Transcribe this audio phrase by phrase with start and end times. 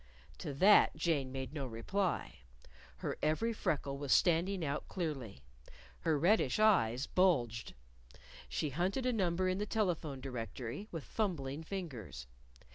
[0.39, 2.39] To that Jane made no reply.
[2.97, 5.43] Her every freckle was standing out clearly.
[5.99, 7.75] Her reddish eyes bulged.
[8.49, 12.25] She hunted a number in the telephone directory with fumbling fingers.